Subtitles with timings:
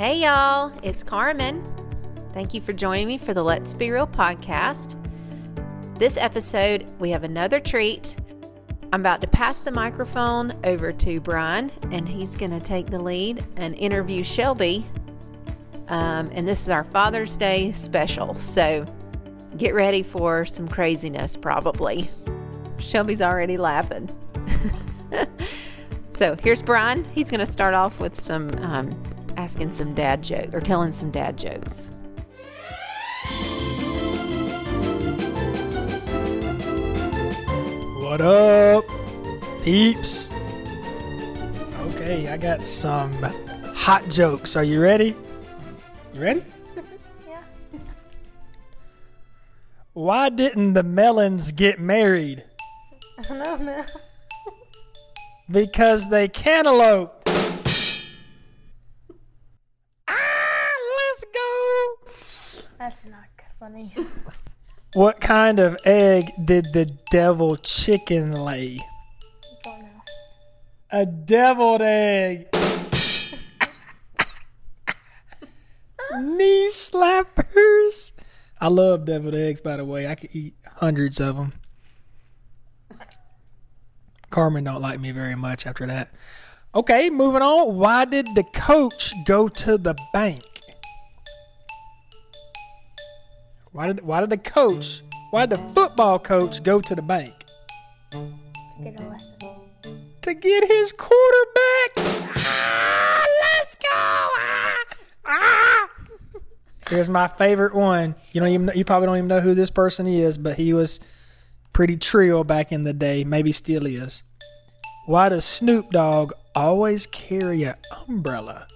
[0.00, 1.62] Hey, y'all, it's Carmen.
[2.32, 4.96] Thank you for joining me for the Let's Be Real podcast.
[5.98, 8.16] This episode, we have another treat.
[8.94, 12.98] I'm about to pass the microphone over to Brian, and he's going to take the
[12.98, 14.86] lead and interview Shelby.
[15.88, 18.34] Um, and this is our Father's Day special.
[18.36, 18.86] So
[19.58, 22.08] get ready for some craziness, probably.
[22.78, 24.08] Shelby's already laughing.
[26.10, 27.04] so here's Brian.
[27.12, 29.02] He's going to start off with some um,
[29.40, 31.88] asking some dad jokes or telling some dad jokes.
[38.02, 38.84] What up,
[39.62, 40.28] peeps?
[41.80, 43.14] Okay, I got some
[43.74, 44.56] hot jokes.
[44.56, 45.16] Are you ready?
[46.12, 46.42] You ready?
[47.26, 47.40] Yeah.
[49.94, 52.44] Why didn't the melons get married?
[53.18, 53.86] I don't know, man.
[55.50, 57.19] Because they cantaloupe.
[63.70, 63.94] Funny.
[64.94, 68.78] What kind of egg did the devil chicken lay?
[69.62, 70.02] don't know.
[70.90, 72.48] A deviled egg.
[76.18, 78.12] Knee slappers.
[78.60, 80.08] I love deviled eggs, by the way.
[80.08, 81.52] I could eat hundreds of them.
[84.30, 86.12] Carmen don't like me very much after that.
[86.74, 87.76] Okay, moving on.
[87.76, 90.49] Why did the coach go to the bank?
[93.72, 95.02] Why did why did the coach?
[95.30, 97.32] Why did the football coach go to the bank?
[98.10, 98.18] To
[98.82, 99.38] get a lesson.
[100.22, 101.90] to get his quarterback.
[102.36, 103.88] Ah, let's go!
[103.88, 104.76] Ah,
[105.26, 105.88] ah.
[106.88, 108.16] Here's my favorite one.
[108.32, 110.72] You don't even know, you probably don't even know who this person is, but he
[110.72, 110.98] was
[111.72, 113.22] pretty trill back in the day.
[113.22, 114.24] Maybe still is.
[115.06, 117.76] Why does Snoop Dogg always carry an
[118.08, 118.66] umbrella?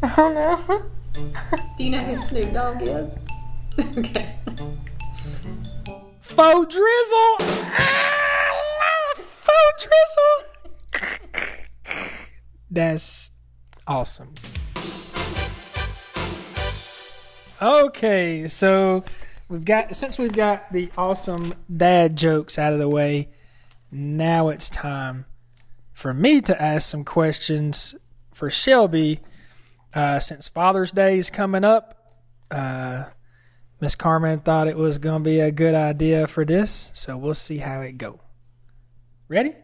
[0.00, 0.82] I don't know.
[1.76, 3.18] Do you know who Snoop Dogg is?
[3.98, 4.34] okay.
[6.20, 7.36] Faux drizzle.
[7.40, 10.44] Ah, faux drizzle.
[12.70, 13.30] That's
[13.86, 14.34] awesome.
[17.60, 19.04] Okay, so
[19.48, 23.28] we've got since we've got the awesome dad jokes out of the way,
[23.90, 25.24] now it's time
[25.92, 27.96] for me to ask some questions
[28.32, 29.20] for Shelby.
[29.94, 32.16] Uh, since Father's Day is coming up,
[32.50, 33.04] uh,
[33.80, 37.34] Miss Carmen thought it was going to be a good idea for this, so we'll
[37.34, 38.20] see how it go.
[39.28, 39.54] Ready?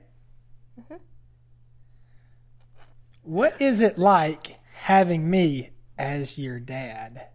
[3.23, 7.29] What is it like having me as your dad?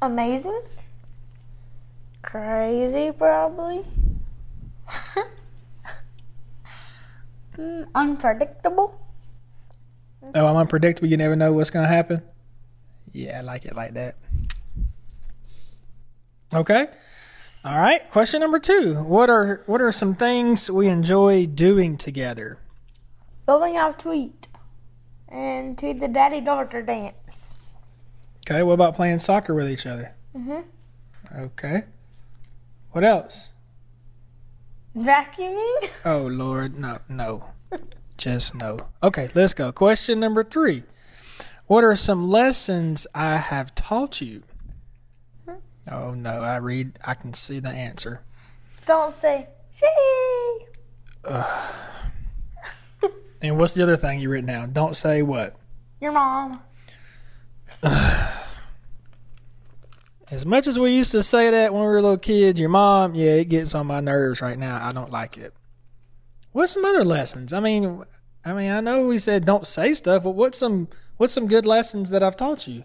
[0.00, 0.62] Amazing.
[2.22, 3.84] Crazy, probably.
[7.56, 9.00] Mm, unpredictable.
[10.34, 11.08] Oh, I'm unpredictable.
[11.08, 12.22] You never know what's going to happen.
[13.16, 14.16] Yeah, I like it like that.
[16.52, 16.86] Okay.
[17.64, 18.08] All right.
[18.10, 18.94] Question number two.
[19.02, 22.58] What are what are some things we enjoy doing together?
[23.46, 24.48] Building out tweet.
[25.28, 27.54] And to the daddy daughter dance.
[28.46, 28.62] Okay.
[28.62, 30.14] What about playing soccer with each other?
[30.36, 30.64] Mhm.
[31.34, 31.84] Okay.
[32.92, 33.52] What else?
[34.94, 35.88] Vacuuming.
[36.04, 37.50] Oh Lord, no, no,
[38.16, 38.78] just no.
[39.02, 39.70] Okay, let's go.
[39.72, 40.84] Question number three.
[41.66, 44.42] What are some lessons I have taught you?
[45.90, 46.98] Oh no, I read.
[47.04, 48.22] I can see the answer.
[48.86, 49.86] Don't say she.
[53.42, 54.72] And what's the other thing you written down?
[54.72, 55.54] Don't say what.
[56.00, 56.62] Your mom.
[60.30, 63.14] As much as we used to say that when we were little kids, your mom,
[63.14, 64.84] yeah, it gets on my nerves right now.
[64.84, 65.54] I don't like it.
[66.50, 67.52] What's some other lessons?
[67.52, 68.02] I mean,
[68.44, 71.66] I mean, I know we said don't say stuff, but what's some what's some good
[71.66, 72.84] lessons that I've taught you?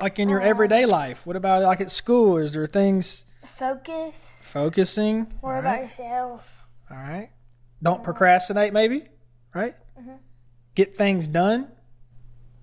[0.00, 1.26] Like in your everyday life.
[1.26, 2.38] What about like at school?
[2.38, 4.24] Is there things Focus.
[4.40, 5.26] focusing?
[5.42, 5.82] Worry All about right.
[5.82, 6.62] yourself.
[6.90, 7.30] All right.
[7.82, 9.04] Don't procrastinate, maybe.
[9.54, 9.74] Right.
[10.00, 10.18] Mhm.
[10.74, 11.68] Get things done.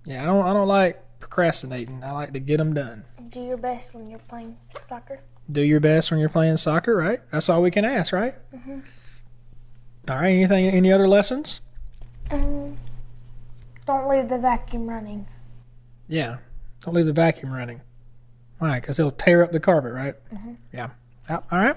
[0.04, 0.44] Yeah, I don't.
[0.44, 2.02] I don't like procrastinating.
[2.02, 3.04] I like to get them done.
[3.30, 5.20] Do your best when you're playing soccer.
[5.50, 7.20] do your best when you're playing soccer, right?
[7.30, 8.34] That's all we can ask, right?
[8.54, 8.82] Mhm.
[10.10, 10.26] All right.
[10.32, 10.66] Anything?
[10.66, 11.60] Any other lessons?
[12.30, 12.67] Um,
[13.88, 15.26] don't leave the vacuum running.
[16.08, 16.36] Yeah.
[16.82, 17.80] Don't leave the vacuum running.
[18.58, 18.80] Why?
[18.80, 20.14] Because it'll tear up the carpet, right?
[20.74, 20.90] Yeah.
[21.30, 21.44] Yep.
[21.50, 21.76] All right.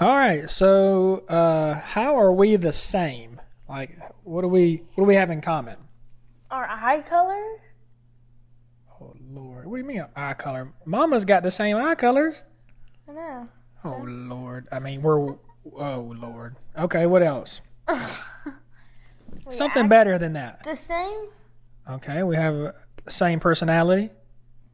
[0.00, 0.48] All right.
[0.48, 3.42] So, uh, how are we the same?
[3.68, 5.76] Like, what do we what do we have in common?
[6.50, 7.44] Our eye color?
[8.98, 10.72] Oh Lord, what do you mean eye color?
[10.86, 12.44] Mama's got the same eye colors.
[13.06, 13.48] I know.
[13.84, 15.34] Oh Lord, I mean we're
[15.76, 16.56] oh Lord.
[16.78, 17.60] Okay, what else?
[19.50, 20.62] Something better than that.
[20.64, 21.28] The same?
[21.88, 22.74] Okay, we have a
[23.08, 24.10] same personality.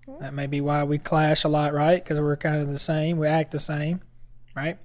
[0.06, 0.20] Hmm?
[0.20, 2.02] That may be why we clash a lot, right?
[2.02, 3.18] Because we're kind of the same.
[3.18, 4.00] We act the same,
[4.54, 4.78] right?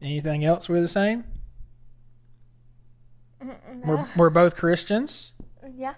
[0.00, 1.24] Anything else we're the same?
[3.84, 5.32] We're, we're both Christians.
[5.62, 5.94] Uh, yeah.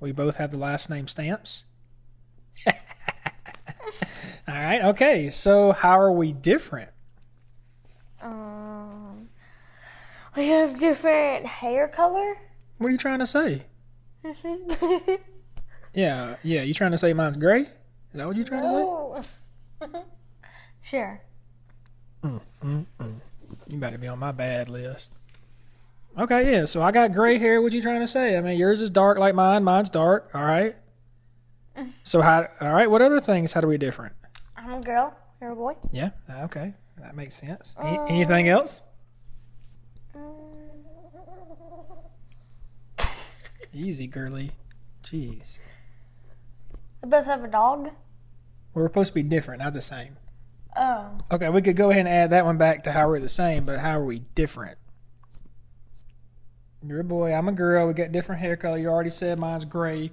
[0.00, 1.64] We both have the last name stamps.
[2.66, 2.72] All
[4.54, 5.30] right, okay.
[5.30, 6.90] So, how are we different?
[8.20, 9.28] Um,
[10.36, 12.36] we have different hair color.
[12.78, 13.62] What are you trying to say?
[14.22, 14.62] This is
[15.94, 16.62] Yeah, yeah.
[16.62, 17.62] You trying to say mine's gray?
[17.62, 17.68] Is
[18.14, 19.24] that what you're trying to
[19.80, 20.00] say?
[20.82, 21.20] sure.
[22.22, 23.14] Mm, mm, mm.
[23.68, 25.12] You better be on my bad list.
[26.18, 26.64] Okay, yeah.
[26.64, 27.60] So I got gray hair.
[27.60, 28.36] What you trying to say?
[28.36, 29.64] I mean, yours is dark like mine.
[29.64, 30.30] Mine's dark.
[30.34, 30.76] All right.
[32.04, 32.46] So how?
[32.60, 32.88] All right.
[32.88, 33.52] What other things?
[33.52, 34.14] How do we different?
[34.56, 35.12] I'm a girl.
[35.40, 35.74] You're a boy.
[35.90, 36.10] Yeah.
[36.30, 36.72] Okay.
[36.98, 37.76] That makes sense.
[37.82, 38.82] Any, anything um, else?
[43.74, 44.52] Easy, girly.
[45.02, 45.58] Jeez.
[47.02, 47.90] We both have a dog.
[48.72, 50.16] We're supposed to be different, not the same.
[50.76, 51.18] Oh.
[51.30, 53.64] Okay, we could go ahead and add that one back to how we're the same,
[53.64, 54.78] but how are we different?
[56.86, 57.86] You're a boy, I'm a girl.
[57.86, 58.76] We got different hair color.
[58.78, 60.12] You already said mine's gray.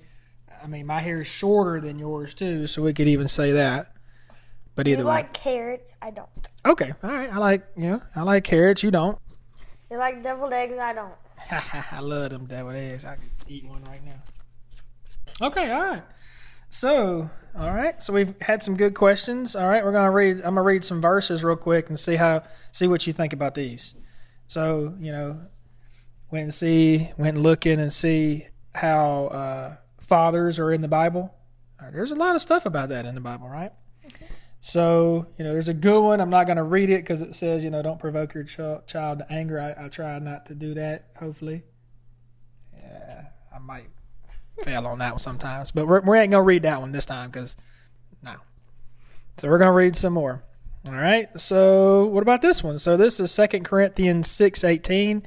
[0.63, 3.93] I mean, my hair is shorter than yours too, so we could even say that.
[4.75, 5.93] But You either way, You like carrots.
[6.01, 6.29] I don't.
[6.65, 7.33] okay, all right.
[7.33, 8.83] I like you know, I like carrots.
[8.83, 9.17] You don't.
[9.89, 10.77] You like deviled eggs.
[10.79, 11.13] I don't.
[11.91, 13.05] I love them deviled eggs.
[13.05, 15.45] I could eat one right now.
[15.47, 16.03] Okay, all right.
[16.69, 18.01] So, all right.
[18.01, 19.55] So we've had some good questions.
[19.55, 20.37] All right, we're gonna read.
[20.37, 23.55] I'm gonna read some verses real quick and see how see what you think about
[23.55, 23.95] these.
[24.47, 25.39] So, you know,
[26.31, 30.87] went and see, went and look in and see how uh, fathers are in the
[30.87, 31.33] Bible.
[31.81, 33.71] Right, there's a lot of stuff about that in the Bible, right?
[34.63, 36.21] So, you know, there's a good one.
[36.21, 38.85] I'm not going to read it because it says, you know, don't provoke your ch-
[38.85, 39.59] child to anger.
[39.59, 41.63] I, I try not to do that, hopefully.
[42.77, 43.89] Yeah, I might
[44.63, 45.71] fail on that one sometimes.
[45.71, 47.57] But we're, we ain't going to read that one this time because,
[48.21, 48.35] no.
[49.37, 50.43] So we're going to read some more.
[50.85, 51.27] All right.
[51.41, 52.77] So what about this one?
[52.77, 55.23] So this is Second Corinthians 6.18.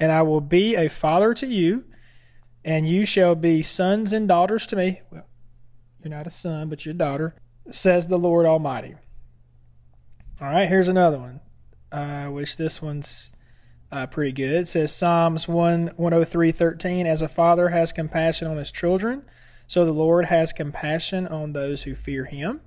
[0.00, 1.84] And I will be a father to you,
[2.64, 5.02] and you shall be sons and daughters to me.
[5.12, 5.26] Well,
[6.02, 7.36] you're not a son, but you're a daughter
[7.70, 8.94] says the Lord Almighty.
[10.40, 11.40] All right, here's another one.
[11.92, 13.30] I wish this one's
[13.92, 14.62] uh, pretty good.
[14.62, 19.22] It says Psalms 1 103 13, As a father has compassion on his children,
[19.66, 22.60] so the Lord has compassion on those who fear him.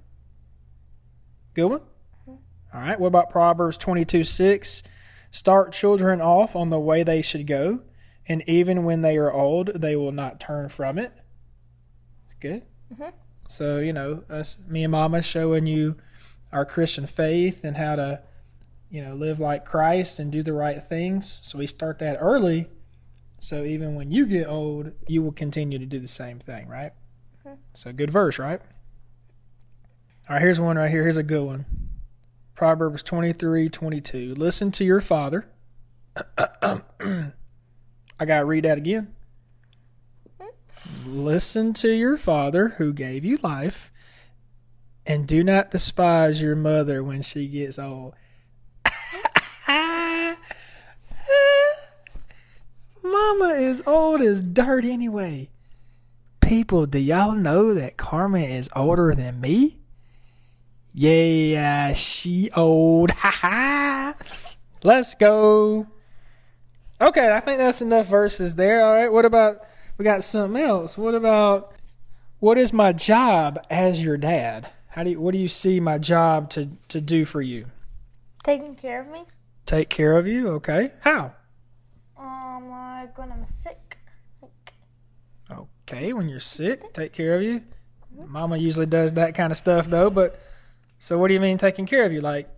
[1.54, 1.82] Good one.
[2.28, 4.84] All right, what about Proverbs 22 6?
[5.32, 7.82] Start children off on the way they should go,
[8.28, 11.14] and even when they are old, they will not turn from it.
[12.26, 12.64] It's good.
[13.48, 15.96] So, you know, us, me and Mama showing you
[16.52, 18.22] our Christian faith and how to,
[18.90, 21.40] you know, live like Christ and do the right things.
[21.44, 22.68] So we start that early.
[23.40, 26.92] So even when you get old, you will continue to do the same thing, right?
[27.46, 27.56] Okay.
[27.74, 28.62] So good verse, right?
[30.28, 31.04] All right, here's one right here.
[31.04, 31.66] Here's a good one.
[32.56, 34.34] Proverbs 23 22.
[34.34, 35.48] Listen to your father.
[36.38, 37.32] I
[38.26, 39.14] got to read that again.
[41.06, 43.92] Listen to your father who gave you life,
[45.06, 48.14] and do not despise your mother when she gets old.
[53.04, 55.50] Mama is old as dirt anyway.
[56.42, 59.78] People, do y'all know that Carmen is older than me?
[60.94, 63.12] Yeah, she old.
[63.16, 64.16] Ha ha.
[64.84, 65.88] Let's go.
[67.02, 68.86] Okay, I think that's enough verses there.
[68.86, 69.58] All right, what about
[69.98, 70.98] we got something else?
[70.98, 71.74] What about
[72.40, 74.72] what is my job as your dad?
[74.90, 77.68] How do you, what do you see my job to to do for you?
[78.44, 79.24] Taking care of me.
[79.66, 80.92] Take care of you, okay?
[81.02, 81.34] How?
[82.18, 83.98] Um, like when I'm sick.
[84.42, 84.74] Like,
[85.52, 87.62] Okay, when you're sick, take care of you.
[88.28, 90.40] Mama usually does that kind of stuff though, but
[91.00, 92.22] so what do you mean taking care of you?
[92.22, 92.50] Like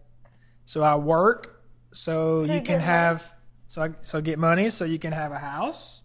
[0.66, 3.34] so I work so To you can have
[3.68, 6.04] so I, so get money so you can have a house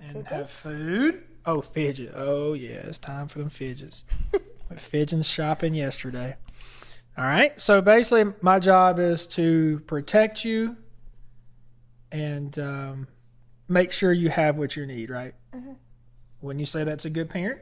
[0.00, 1.22] and have food.
[1.44, 2.12] Oh, fidget.
[2.14, 4.04] Oh yeah, it's time for them fidgets.
[4.32, 6.36] Went fidgeting shopping yesterday.
[7.16, 7.58] All right.
[7.60, 10.76] So basically, my job is to protect you
[12.10, 13.08] and um,
[13.68, 15.08] make sure you have what you need.
[15.08, 15.34] Right?
[16.40, 17.60] Wouldn't you say that's a good parent?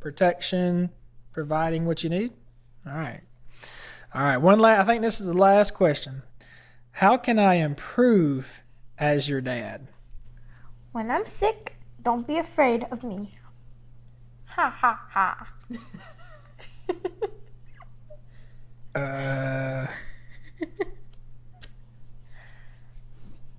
[0.00, 0.90] Protection,
[1.32, 2.32] providing what you need.
[2.86, 3.20] All right.
[4.14, 4.38] All right.
[4.38, 4.80] One last.
[4.80, 6.22] I think this is the last question.
[6.92, 8.64] How can I improve
[8.98, 9.86] as your dad?
[10.92, 13.32] When I'm sick, don't be afraid of me.
[14.46, 15.48] Ha ha ha.
[18.94, 19.86] Uh.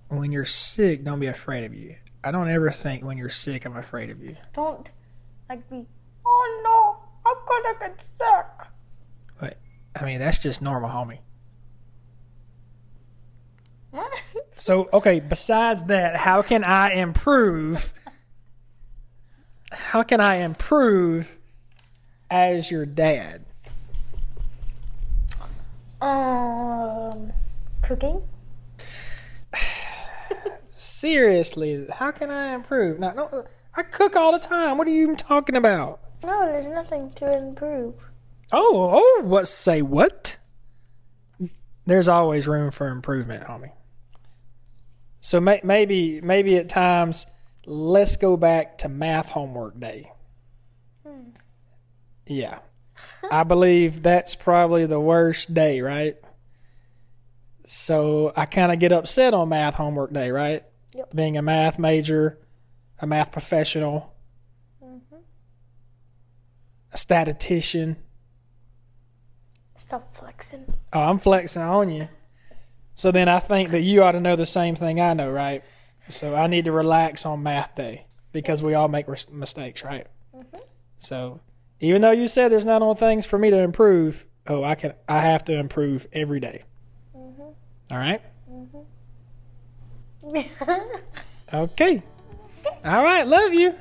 [0.10, 1.96] when you're sick, don't be afraid of you.
[2.24, 4.36] I don't ever think when you're sick, I'm afraid of you.
[4.54, 4.92] Don't
[5.48, 5.86] like be.
[6.26, 8.68] Oh no, I'm gonna get sick.
[9.40, 9.58] But
[9.96, 11.20] I mean, that's just normal, homie.
[14.70, 17.92] So, okay, besides that, how can I improve?
[19.72, 21.40] How can I improve
[22.30, 23.46] as your dad?
[26.02, 27.34] um,
[27.82, 28.22] cooking.
[30.66, 33.00] Seriously, how can I improve?
[33.00, 33.46] Now, no,
[33.76, 34.78] I cook all the time.
[34.78, 36.00] What are you even talking about?
[36.24, 37.96] No, there's nothing to improve.
[38.52, 40.38] Oh, oh, what say what?
[41.88, 43.72] There's always room for improvement, homie.
[45.22, 47.26] So may, maybe, maybe at times,
[47.66, 50.12] let's go back to math homework day.
[51.06, 51.32] Hmm.
[52.26, 52.60] Yeah,
[53.32, 56.16] I believe that's probably the worst day, right?
[57.66, 60.64] So I kind of get upset on math homework day, right?
[60.96, 61.14] Yep.
[61.14, 62.40] Being a math major,
[63.00, 64.16] a math professional,
[64.84, 65.18] mm-hmm.
[66.92, 67.98] a statistician.
[69.78, 70.74] Stop flexing.
[70.94, 72.08] Oh, I'm flexing on you.
[73.00, 75.64] So then I think that you ought to know the same thing I know, right?
[76.10, 80.06] So I need to relax on math day because we all make res- mistakes, right?
[80.98, 81.40] So
[81.80, 84.96] even though you said there's not on things for me to improve, oh, I can.
[85.08, 86.66] I have to improve every day.
[87.16, 88.22] All right.
[91.52, 92.04] Okay.
[92.86, 93.26] All right.
[93.26, 93.74] Love you.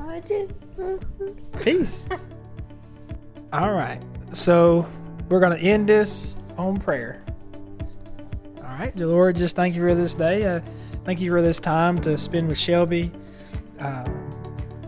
[0.00, 0.48] I do.
[1.62, 2.08] Peace.
[3.52, 4.00] All right.
[4.32, 4.90] So
[5.28, 7.25] we're going to end this on prayer.
[8.78, 8.94] Right.
[8.94, 10.44] Lord, just thank you for this day.
[10.44, 10.60] Uh,
[11.06, 13.10] thank you for this time to spend with Shelby.
[13.80, 14.06] Uh,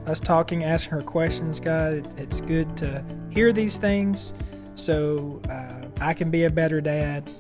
[0.05, 1.95] us talking, asking her questions, God.
[1.95, 4.35] It, it's good to hear these things
[4.75, 7.31] so uh, I can be a better dad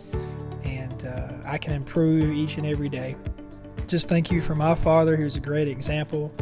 [0.64, 3.14] and uh, I can improve each and every day.
[3.86, 6.32] Just thank you for my father, who's a great example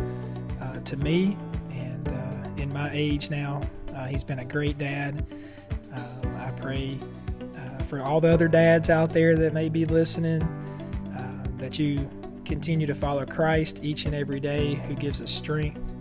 [0.60, 1.36] uh, to me
[1.72, 3.60] and uh, in my age now.
[3.92, 5.26] Uh, he's been a great dad.
[5.92, 7.15] Um, I pray uh,
[7.86, 10.42] for all the other dads out there that may be listening
[11.16, 12.08] uh, that you
[12.44, 15.94] continue to follow Christ each and every day, who gives us strength,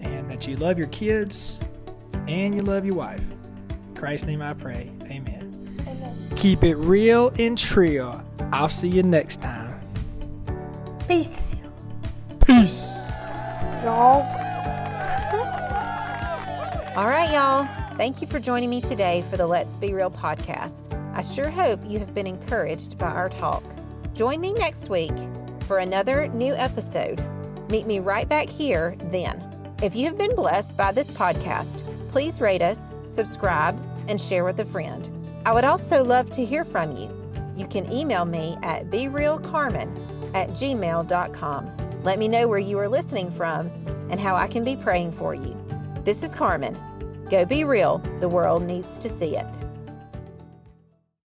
[0.00, 1.58] and that you love your kids
[2.28, 3.22] and you love your wife.
[3.70, 4.90] In Christ's name I pray.
[5.04, 5.78] Amen.
[5.86, 6.14] Amen.
[6.36, 8.22] Keep it real and trill.
[8.52, 9.72] I'll see you next time.
[11.06, 11.56] Peace,
[12.46, 13.06] Peace.
[13.82, 14.22] y'all.
[16.96, 17.68] All right, y'all.
[17.96, 20.84] Thank you for joining me today for the Let's Be Real podcast.
[21.14, 23.62] I sure hope you have been encouraged by our talk.
[24.14, 25.12] Join me next week
[25.60, 27.22] for another new episode.
[27.70, 29.40] Meet me right back here then.
[29.80, 34.58] If you have been blessed by this podcast, please rate us, subscribe, and share with
[34.58, 35.08] a friend.
[35.46, 37.08] I would also love to hear from you.
[37.54, 42.02] You can email me at berealcarmen at gmail.com.
[42.02, 43.70] Let me know where you are listening from
[44.10, 45.56] and how I can be praying for you.
[46.04, 46.76] This is Carmen.
[47.30, 47.98] Go be real.
[48.18, 49.46] The world needs to see it.